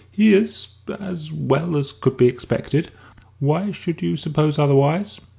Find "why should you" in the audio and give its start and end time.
3.37-4.17